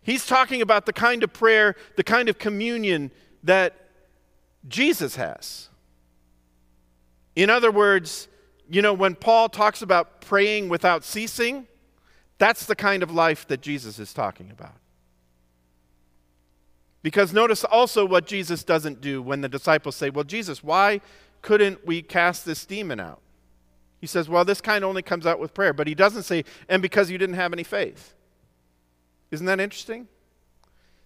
He's 0.00 0.24
talking 0.24 0.62
about 0.62 0.86
the 0.86 0.94
kind 0.94 1.22
of 1.22 1.30
prayer, 1.30 1.76
the 1.96 2.04
kind 2.04 2.30
of 2.30 2.38
communion 2.38 3.10
that 3.42 3.74
Jesus 4.66 5.16
has. 5.16 5.68
In 7.36 7.50
other 7.50 7.70
words, 7.70 8.28
you 8.68 8.82
know, 8.82 8.94
when 8.94 9.14
Paul 9.14 9.48
talks 9.48 9.82
about 9.82 10.20
praying 10.20 10.68
without 10.68 11.04
ceasing, 11.04 11.66
that's 12.38 12.66
the 12.66 12.74
kind 12.76 13.02
of 13.02 13.10
life 13.10 13.46
that 13.48 13.60
Jesus 13.60 13.98
is 13.98 14.12
talking 14.12 14.50
about. 14.50 14.74
Because 17.02 17.32
notice 17.34 17.64
also 17.64 18.06
what 18.06 18.26
Jesus 18.26 18.64
doesn't 18.64 19.00
do 19.00 19.20
when 19.20 19.42
the 19.42 19.48
disciples 19.48 19.94
say, 19.94 20.08
Well, 20.08 20.24
Jesus, 20.24 20.64
why 20.64 21.02
couldn't 21.42 21.86
we 21.86 22.00
cast 22.00 22.46
this 22.46 22.64
demon 22.64 22.98
out? 22.98 23.20
He 24.00 24.06
says, 24.06 24.28
Well, 24.28 24.44
this 24.44 24.62
kind 24.62 24.82
only 24.82 25.02
comes 25.02 25.26
out 25.26 25.38
with 25.38 25.52
prayer. 25.52 25.74
But 25.74 25.86
he 25.86 25.94
doesn't 25.94 26.22
say, 26.22 26.44
And 26.66 26.80
because 26.80 27.10
you 27.10 27.18
didn't 27.18 27.36
have 27.36 27.52
any 27.52 27.62
faith. 27.62 28.14
Isn't 29.30 29.46
that 29.46 29.60
interesting? 29.60 30.08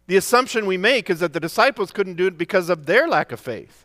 The 0.07 0.17
assumption 0.17 0.67
we 0.67 0.77
make 0.79 1.11
is 1.11 1.21
that 1.21 1.33
the 1.33 1.41
disciples 1.41 1.91
couldn't 1.91 2.15
do 2.15 2.27
it 2.27 2.39
because 2.39 2.71
of 2.71 2.87
their 2.87 3.09
lack 3.09 3.33
of 3.33 3.41
faith. 3.41 3.85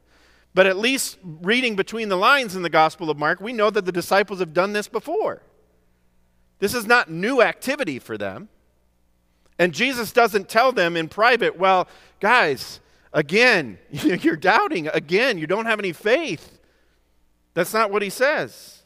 But 0.53 0.67
at 0.67 0.77
least 0.77 1.17
reading 1.23 1.75
between 1.75 2.09
the 2.09 2.17
lines 2.17 2.55
in 2.55 2.61
the 2.61 2.69
Gospel 2.69 3.09
of 3.09 3.17
Mark, 3.17 3.41
we 3.41 3.53
know 3.53 3.69
that 3.69 3.85
the 3.85 3.91
disciples 3.91 4.39
have 4.39 4.53
done 4.53 4.73
this 4.73 4.87
before. 4.87 5.41
This 6.59 6.73
is 6.73 6.85
not 6.85 7.09
new 7.09 7.41
activity 7.41 7.99
for 7.99 8.17
them. 8.17 8.49
And 9.57 9.73
Jesus 9.73 10.11
doesn't 10.11 10.49
tell 10.49 10.71
them 10.71 10.95
in 10.95 11.09
private, 11.09 11.57
well, 11.57 11.87
guys, 12.19 12.79
again, 13.11 13.79
you're 13.91 14.35
doubting. 14.35 14.87
Again, 14.87 15.37
you 15.37 15.47
don't 15.47 15.65
have 15.65 15.79
any 15.79 15.93
faith. 15.93 16.59
That's 17.53 17.73
not 17.73 17.91
what 17.91 18.01
he 18.01 18.09
says. 18.09 18.83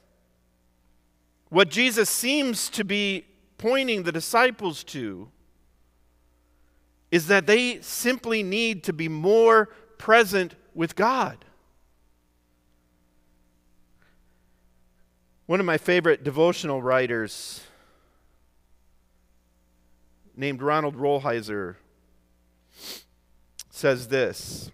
What 1.50 1.70
Jesus 1.70 2.10
seems 2.10 2.70
to 2.70 2.84
be 2.84 3.26
pointing 3.58 4.04
the 4.04 4.12
disciples 4.12 4.84
to 4.86 5.30
is 7.10 7.28
that 7.28 7.48
they 7.48 7.80
simply 7.82 8.44
need 8.44 8.84
to 8.84 8.94
be 8.94 9.08
more 9.08 9.68
present 9.98 10.56
with 10.74 10.96
God. 10.96 11.46
One 15.48 15.62
of 15.62 15.66
my 15.66 15.78
favorite 15.78 16.26
devotional 16.26 16.82
writers, 16.82 17.62
named 20.36 20.62
Ronald 20.62 20.98
Rolheiser, 20.98 21.78
says 23.70 24.10
this. 24.10 24.70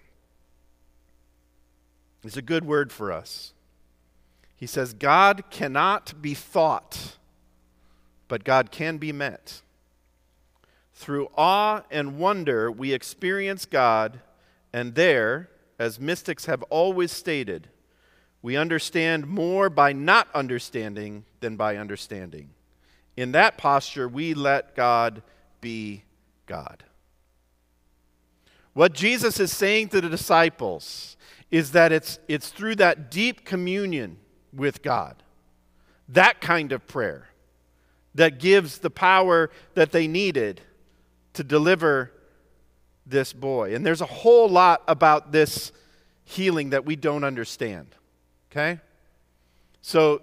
It's 2.24 2.38
a 2.38 2.42
good 2.42 2.66
word 2.66 2.92
for 2.92 3.12
us. 3.12 3.54
He 4.56 4.66
says, 4.66 4.96
God 4.96 5.44
cannot 5.52 6.20
be 6.24 6.34
thought, 6.34 7.18
but 8.28 8.44
God 8.44 8.72
can 8.72 8.98
be 8.98 9.12
met. 9.12 9.62
Through 10.96 11.30
awe 11.38 11.84
and 11.92 12.18
wonder, 12.18 12.72
we 12.72 12.94
experience 12.94 13.66
God, 13.66 14.22
and 14.74 14.96
there, 14.96 15.50
as 15.78 16.00
mystics 16.00 16.46
have 16.46 16.64
always 16.64 17.12
stated, 17.12 17.70
we 18.44 18.58
understand 18.58 19.26
more 19.26 19.70
by 19.70 19.94
not 19.94 20.28
understanding 20.36 21.24
than 21.40 21.56
by 21.56 21.78
understanding. 21.78 22.50
In 23.16 23.32
that 23.32 23.58
posture, 23.58 24.08
we 24.08 24.34
let 24.34 24.76
God 24.76 25.24
be 25.62 26.04
God. 26.46 26.84
What 28.74 28.94
Jesus 28.94 29.40
is 29.40 29.52
saying 29.52 29.90
to 29.90 30.02
the 30.02 30.10
disciples 30.10 31.16
is 31.52 31.72
that 31.72 31.92
it's, 31.94 32.20
it's 32.28 32.50
through 32.50 32.76
that 32.76 33.10
deep 33.10 33.46
communion 33.46 34.18
with 34.52 34.84
God, 34.84 35.24
that 36.10 36.42
kind 36.42 36.74
of 36.74 36.86
prayer, 36.86 37.30
that 38.14 38.40
gives 38.40 38.80
the 38.80 38.90
power 38.90 39.52
that 39.74 39.92
they 39.92 40.08
needed 40.08 40.60
to 41.34 41.46
deliver 41.46 42.12
this 43.06 43.32
boy. 43.32 43.74
And 43.74 43.86
there's 43.86 44.02
a 44.02 44.06
whole 44.06 44.50
lot 44.50 44.84
about 44.88 45.32
this 45.32 45.72
healing 46.26 46.72
that 46.72 46.86
we 46.86 46.96
don't 46.98 47.24
understand. 47.24 47.96
Okay? 48.54 48.80
So, 49.82 50.22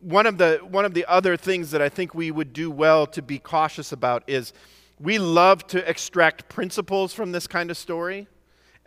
one 0.00 0.26
of, 0.26 0.38
the, 0.38 0.60
one 0.70 0.84
of 0.84 0.94
the 0.94 1.04
other 1.06 1.36
things 1.36 1.72
that 1.72 1.82
I 1.82 1.88
think 1.88 2.14
we 2.14 2.30
would 2.30 2.52
do 2.52 2.70
well 2.70 3.06
to 3.08 3.20
be 3.20 3.40
cautious 3.40 3.90
about 3.90 4.22
is 4.28 4.52
we 5.00 5.18
love 5.18 5.66
to 5.68 5.88
extract 5.88 6.48
principles 6.48 7.12
from 7.12 7.32
this 7.32 7.48
kind 7.48 7.70
of 7.70 7.76
story. 7.76 8.28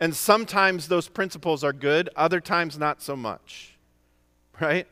And 0.00 0.16
sometimes 0.16 0.88
those 0.88 1.08
principles 1.08 1.62
are 1.62 1.74
good, 1.74 2.08
other 2.16 2.40
times 2.40 2.78
not 2.78 3.02
so 3.02 3.14
much. 3.16 3.76
Right? 4.58 4.86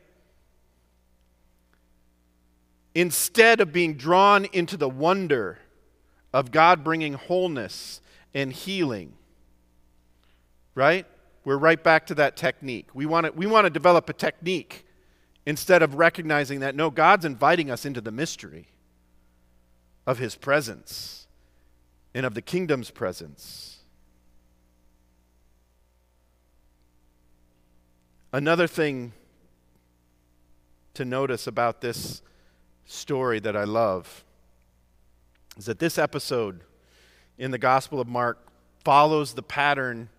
instead 2.95 3.61
of 3.61 3.71
being 3.71 3.93
drawn 3.95 4.45
into 4.45 4.77
the 4.77 4.89
wonder 4.89 5.57
of 6.33 6.51
God 6.51 6.83
bringing 6.83 7.13
wholeness 7.13 8.01
and 8.33 8.51
healing, 8.51 9.13
right? 10.75 11.05
We're 11.49 11.57
right 11.57 11.83
back 11.83 12.05
to 12.05 12.13
that 12.13 12.37
technique. 12.37 12.89
We 12.93 13.07
want 13.07 13.25
to, 13.25 13.31
we 13.31 13.47
want 13.47 13.65
to 13.65 13.71
develop 13.71 14.07
a 14.07 14.13
technique 14.13 14.85
instead 15.47 15.81
of 15.81 15.95
recognizing 15.95 16.59
that, 16.59 16.75
no, 16.75 16.91
God's 16.91 17.25
inviting 17.25 17.71
us 17.71 17.87
into 17.87 18.01
the 18.01 18.11
mystery 18.11 18.67
of 20.05 20.19
His 20.19 20.35
presence 20.35 21.25
and 22.13 22.23
of 22.23 22.35
the 22.35 22.43
kingdom's 22.43 22.91
presence. 22.91 23.79
Another 28.31 28.67
thing 28.67 29.13
to 30.93 31.03
notice 31.03 31.47
about 31.47 31.81
this 31.81 32.21
story 32.85 33.39
that 33.39 33.57
I 33.57 33.63
love 33.63 34.23
is 35.57 35.65
that 35.65 35.79
this 35.79 35.97
episode 35.97 36.61
in 37.39 37.49
the 37.49 37.57
Gospel 37.57 37.99
of 37.99 38.07
Mark 38.07 38.37
follows 38.85 39.33
the 39.33 39.41
pattern 39.41 40.09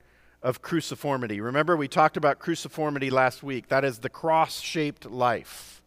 of 0.43 0.63
cruciformity. 0.63 1.43
Remember, 1.43 1.77
we 1.77 1.89
talked 1.89 2.17
about 2.17 2.39
cruciformity 2.39 3.11
last 3.11 3.43
week. 3.43 3.69
That 3.69 3.85
is 3.85 3.99
the 3.99 4.09
cross 4.09 4.61
shaped 4.61 5.11
life. 5.11 5.83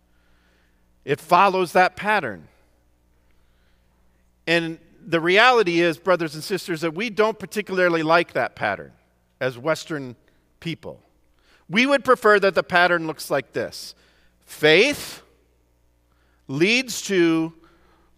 It 1.05 1.19
follows 1.19 1.73
that 1.73 1.95
pattern. 1.95 2.47
And 4.45 4.77
the 5.05 5.19
reality 5.19 5.81
is, 5.81 5.97
brothers 5.97 6.35
and 6.35 6.43
sisters, 6.43 6.81
that 6.81 6.93
we 6.93 7.09
don't 7.09 7.37
particularly 7.37 8.03
like 8.03 8.33
that 8.33 8.55
pattern 8.55 8.93
as 9.39 9.57
Western 9.57 10.15
people. 10.59 11.01
We 11.69 11.85
would 11.85 12.05
prefer 12.05 12.39
that 12.39 12.55
the 12.55 12.63
pattern 12.63 13.07
looks 13.07 13.31
like 13.31 13.53
this 13.53 13.95
faith 14.45 15.21
leads 16.47 17.01
to 17.03 17.53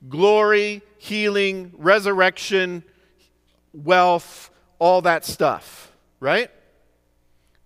glory, 0.10 0.82
healing, 0.98 1.72
resurrection, 1.78 2.84
wealth, 3.74 4.50
all 4.80 5.02
that 5.02 5.26
stuff, 5.26 5.85
right? 6.26 6.50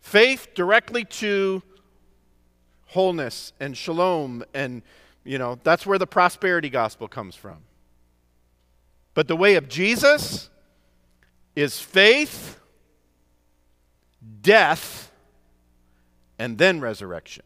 Faith 0.01 0.49
directly 0.53 1.05
to 1.05 1.63
wholeness 2.87 3.53
and 3.59 3.77
shalom 3.77 4.43
and 4.53 4.81
you 5.23 5.37
know, 5.37 5.59
that's 5.63 5.85
where 5.85 5.97
the 5.97 6.07
prosperity 6.07 6.69
gospel 6.69 7.07
comes 7.07 7.35
from. 7.35 7.57
But 9.13 9.27
the 9.27 9.35
way 9.35 9.55
of 9.55 9.69
Jesus 9.69 10.49
is 11.55 11.79
faith, 11.79 12.59
death, 14.41 15.11
and 16.37 16.57
then 16.57 16.79
resurrection. 16.81 17.45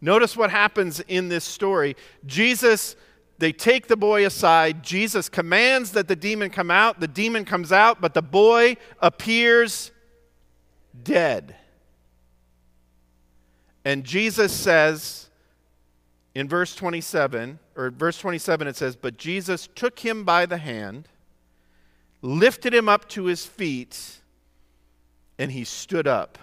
Notice 0.00 0.36
what 0.36 0.50
happens 0.50 1.00
in 1.00 1.28
this 1.28 1.44
story. 1.44 1.96
Jesus, 2.26 2.96
they 3.38 3.52
take 3.52 3.86
the 3.86 3.96
boy 3.96 4.24
aside. 4.24 4.82
Jesus 4.82 5.28
commands 5.28 5.92
that 5.92 6.08
the 6.08 6.16
demon 6.16 6.50
come 6.50 6.70
out. 6.70 7.00
The 7.00 7.08
demon 7.08 7.44
comes 7.44 7.70
out, 7.70 8.00
but 8.00 8.14
the 8.14 8.22
boy 8.22 8.76
appears 9.00 9.90
dead. 11.02 11.54
And 13.84 14.04
Jesus 14.04 14.52
says 14.52 15.28
in 16.34 16.48
verse 16.48 16.74
27, 16.74 17.58
or 17.76 17.90
verse 17.90 18.18
27, 18.18 18.66
it 18.66 18.76
says, 18.76 18.96
But 18.96 19.16
Jesus 19.16 19.68
took 19.74 20.00
him 20.00 20.24
by 20.24 20.46
the 20.46 20.58
hand, 20.58 21.08
lifted 22.22 22.74
him 22.74 22.88
up 22.88 23.08
to 23.10 23.26
his 23.26 23.44
feet, 23.44 24.20
and 25.38 25.52
he 25.52 25.64
stood 25.64 26.06
up. 26.06 26.38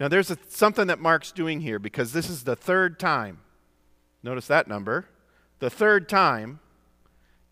Now, 0.00 0.08
there's 0.08 0.30
a, 0.30 0.38
something 0.48 0.86
that 0.86 0.98
Mark's 0.98 1.30
doing 1.30 1.60
here 1.60 1.78
because 1.78 2.12
this 2.12 2.30
is 2.30 2.44
the 2.44 2.56
third 2.56 2.98
time. 2.98 3.38
Notice 4.22 4.46
that 4.48 4.68
number. 4.68 5.06
The 5.58 5.70
third 5.70 6.08
time 6.08 6.60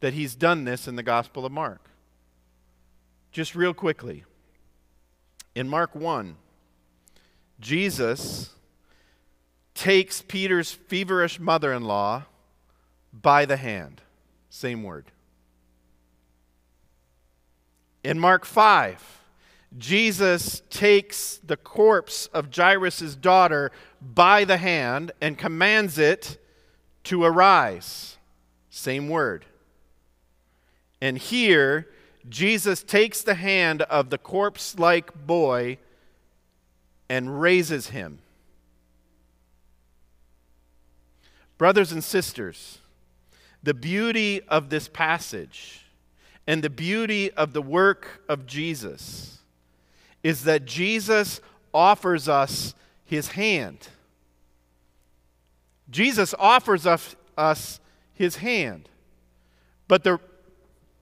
that 0.01 0.15
he's 0.15 0.35
done 0.35 0.65
this 0.65 0.87
in 0.87 0.97
the 0.97 1.03
Gospel 1.03 1.45
of 1.45 1.53
Mark. 1.53 1.91
Just 3.33 3.55
real 3.55 3.75
quickly. 3.75 4.25
In 5.55 5.69
Mark 5.69 5.95
1, 5.95 6.37
Jesus 7.61 8.51
takes 9.75 10.23
Peter's 10.23 10.73
feverish 10.73 11.41
mother 11.41 11.73
in 11.73 11.85
law 11.85 12.25
by 13.13 13.45
the 13.45 13.57
hand. 13.57 14.01
Same 14.51 14.83
word. 14.83 15.07
In 18.05 18.19
Mark 18.19 18.45
5, 18.45 19.21
Jesus 19.77 20.63
takes 20.71 21.39
the 21.45 21.57
corpse 21.57 22.27
of 22.29 22.55
Jairus' 22.55 23.15
daughter 23.17 23.71
by 24.01 24.45
the 24.45 24.57
hand 24.57 25.13
and 25.21 25.37
commands 25.37 25.99
it 25.99 26.39
to 27.09 27.25
arise. 27.25 28.19
Same 28.69 29.09
word. 29.09 29.47
And 31.01 31.17
here, 31.17 31.89
Jesus 32.29 32.83
takes 32.83 33.23
the 33.23 33.35
hand 33.35 33.81
of 33.83 34.11
the 34.11 34.19
corpse 34.19 34.79
like 34.79 35.27
boy 35.27 35.79
and 37.09 37.41
raises 37.41 37.89
him. 37.89 38.19
Brothers 41.57 41.93
and 41.93 42.05
sisters, 42.05 42.79
the 43.63 43.75
beauty 43.75 44.43
of 44.47 44.69
this 44.69 44.87
passage 44.87 45.87
and 46.47 46.63
the 46.63 46.71
beauty 46.71 47.31
of 47.33 47.55
the 47.55 47.63
work 47.63 48.23
of 48.29 48.47
Jesus 48.47 49.39
is 50.23 50.45
that 50.45 50.67
Jesus 50.67 51.41
offers 51.73 52.29
us 52.29 52.75
his 53.07 53.29
hand. 53.29 53.89
Jesus 55.91 56.35
offers 56.39 56.87
us, 56.87 57.17
us 57.37 57.81
his 58.13 58.37
hand. 58.37 58.89
But 59.87 60.05
the, 60.05 60.19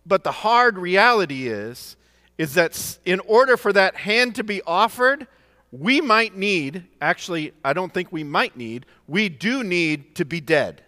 but 0.04 0.22
the 0.22 0.32
hard 0.32 0.78
reality 0.78 1.48
is, 1.48 1.96
is 2.38 2.54
that 2.54 2.98
in 3.04 3.20
order 3.20 3.56
for 3.56 3.72
that 3.72 3.96
hand 3.96 4.34
to 4.36 4.44
be 4.44 4.62
offered, 4.62 5.26
we 5.72 6.00
might 6.00 6.36
need, 6.36 6.84
actually, 7.00 7.52
I 7.64 7.72
don't 7.72 7.92
think 7.92 8.12
we 8.12 8.24
might 8.24 8.56
need, 8.56 8.86
we 9.06 9.28
do 9.28 9.64
need 9.64 10.14
to 10.16 10.24
be 10.24 10.40
dead. 10.40 10.82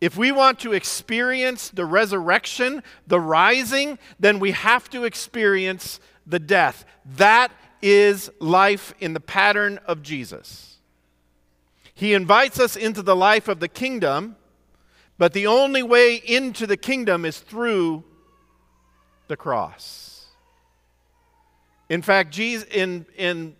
If 0.00 0.16
we 0.16 0.30
want 0.30 0.60
to 0.60 0.72
experience 0.72 1.70
the 1.70 1.84
resurrection, 1.84 2.82
the 3.06 3.18
rising, 3.18 3.98
then 4.20 4.38
we 4.38 4.52
have 4.52 4.88
to 4.90 5.04
experience 5.04 5.98
the 6.26 6.38
death. 6.38 6.84
That 7.16 7.50
is 7.82 8.30
life 8.38 8.94
in 9.00 9.14
the 9.14 9.20
pattern 9.20 9.78
of 9.86 10.02
Jesus. 10.02 10.77
He 11.98 12.14
invites 12.14 12.60
us 12.60 12.76
into 12.76 13.02
the 13.02 13.16
life 13.16 13.48
of 13.48 13.58
the 13.58 13.66
kingdom, 13.66 14.36
but 15.18 15.32
the 15.32 15.48
only 15.48 15.82
way 15.82 16.14
into 16.14 16.64
the 16.64 16.76
kingdom 16.76 17.24
is 17.24 17.40
through 17.40 18.04
the 19.26 19.36
cross. 19.36 20.26
In 21.88 22.00
fact, 22.02 22.32
Jesus, 22.32 22.68
in, 22.68 23.04
in 23.16 23.56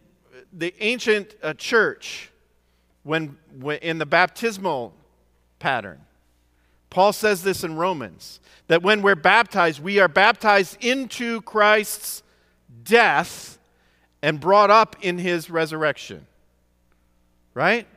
the 0.52 0.72
ancient 0.78 1.34
uh, 1.42 1.54
church, 1.54 2.30
when, 3.02 3.36
when 3.58 3.78
in 3.78 3.98
the 3.98 4.06
baptismal 4.06 4.94
pattern, 5.58 6.00
Paul 6.90 7.12
says 7.12 7.42
this 7.42 7.64
in 7.64 7.74
Romans 7.74 8.38
that 8.68 8.84
when 8.84 9.02
we're 9.02 9.16
baptized, 9.16 9.82
we 9.82 9.98
are 9.98 10.06
baptized 10.06 10.76
into 10.80 11.40
Christ's 11.40 12.22
death 12.84 13.58
and 14.22 14.38
brought 14.38 14.70
up 14.70 14.94
in 15.00 15.18
his 15.18 15.50
resurrection. 15.50 16.24
Right? 17.52 17.88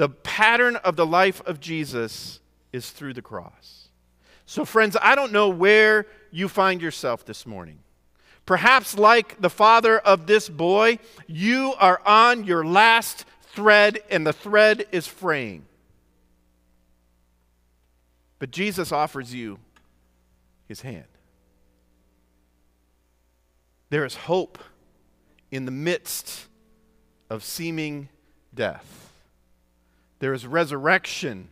The 0.00 0.08
pattern 0.08 0.76
of 0.76 0.96
the 0.96 1.04
life 1.04 1.42
of 1.44 1.60
Jesus 1.60 2.40
is 2.72 2.88
through 2.88 3.12
the 3.12 3.20
cross. 3.20 3.88
So, 4.46 4.64
friends, 4.64 4.96
I 4.98 5.14
don't 5.14 5.30
know 5.30 5.50
where 5.50 6.06
you 6.30 6.48
find 6.48 6.80
yourself 6.80 7.26
this 7.26 7.44
morning. 7.44 7.80
Perhaps, 8.46 8.96
like 8.96 9.38
the 9.42 9.50
father 9.50 9.98
of 9.98 10.26
this 10.26 10.48
boy, 10.48 11.00
you 11.26 11.74
are 11.78 12.00
on 12.06 12.44
your 12.44 12.64
last 12.64 13.26
thread 13.52 13.98
and 14.08 14.26
the 14.26 14.32
thread 14.32 14.86
is 14.90 15.06
fraying. 15.06 15.66
But 18.38 18.52
Jesus 18.52 18.92
offers 18.92 19.34
you 19.34 19.58
his 20.66 20.80
hand. 20.80 21.04
There 23.90 24.06
is 24.06 24.14
hope 24.14 24.58
in 25.50 25.66
the 25.66 25.70
midst 25.70 26.46
of 27.28 27.44
seeming 27.44 28.08
death. 28.54 29.09
There 30.20 30.34
is 30.34 30.46
resurrection 30.46 31.48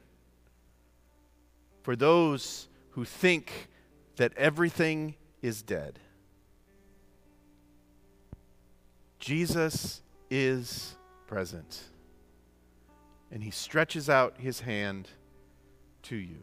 for 1.82 1.96
those 1.96 2.68
who 2.90 3.04
think 3.04 3.68
that 4.16 4.32
everything 4.36 5.14
is 5.42 5.62
dead. 5.62 5.98
Jesus 9.18 10.02
is 10.30 10.96
present, 11.26 11.82
and 13.32 13.42
he 13.42 13.50
stretches 13.50 14.10
out 14.10 14.36
his 14.38 14.60
hand 14.60 15.08
to 16.02 16.16
you. 16.16 16.42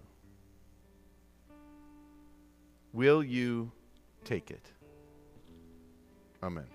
Will 2.91 3.23
you 3.23 3.71
take 4.23 4.49
it? 4.49 4.71
Amen. 6.41 6.74